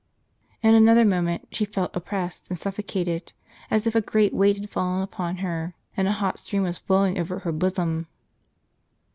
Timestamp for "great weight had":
4.01-4.67